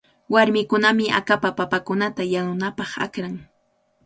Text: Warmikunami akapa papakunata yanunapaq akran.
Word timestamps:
Warmikunami 0.33 1.05
akapa 1.19 1.49
papakunata 1.57 2.23
yanunapaq 2.33 2.91
akran. 3.05 3.33